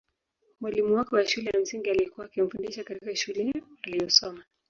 Mwalimu 0.59 0.95
wake 0.95 1.15
wa 1.15 1.27
shule 1.27 1.49
ya 1.53 1.59
msingi 1.59 1.89
aliyekuwa 1.89 2.25
akimfundisha 2.25 2.83
katika 2.83 3.15
shule 3.15 3.53
aliyosoma 3.83 4.43